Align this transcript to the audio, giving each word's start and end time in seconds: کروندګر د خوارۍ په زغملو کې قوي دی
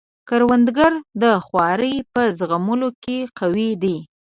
کروندګر 0.29 0.93
د 1.21 1.23
خوارۍ 1.45 1.95
په 2.13 2.21
زغملو 2.39 2.89
کې 3.03 3.17
قوي 3.39 3.69
دی 3.83 3.97